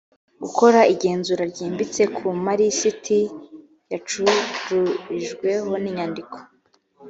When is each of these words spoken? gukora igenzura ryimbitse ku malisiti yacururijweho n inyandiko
gukora 0.43 0.79
igenzura 0.93 1.43
ryimbitse 1.51 2.01
ku 2.15 2.25
malisiti 2.45 3.19
yacururijweho 3.93 5.71
n 5.83 5.85
inyandiko 5.91 6.35